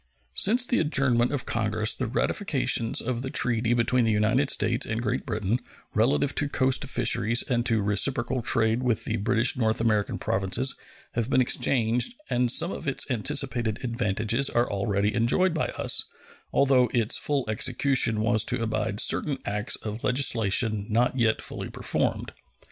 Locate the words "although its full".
16.51-17.45